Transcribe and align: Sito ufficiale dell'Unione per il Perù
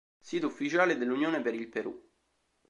Sito 0.19 0.47
ufficiale 0.47 0.97
dell'Unione 0.97 1.43
per 1.43 1.53
il 1.53 1.67
Perù 1.67 2.11